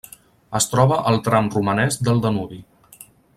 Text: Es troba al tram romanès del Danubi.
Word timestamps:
Es 0.59 0.65
troba 0.71 0.97
al 1.11 1.21
tram 1.27 1.49
romanès 1.57 1.99
del 2.09 2.23
Danubi. 2.25 2.59